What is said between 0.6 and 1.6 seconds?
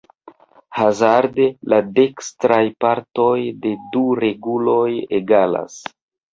Hazarde